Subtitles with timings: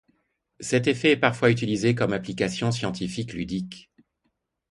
[0.59, 3.91] Cet effet est parfois utilisé comme application scientifique ludique.